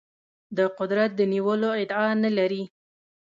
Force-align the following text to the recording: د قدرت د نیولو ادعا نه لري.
د 0.57 0.59
قدرت 0.77 1.09
د 1.15 1.21
نیولو 1.33 1.69
ادعا 1.81 2.09
نه 2.23 2.29
لري. 2.37 2.63